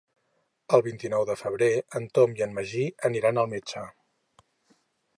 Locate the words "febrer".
1.41-1.69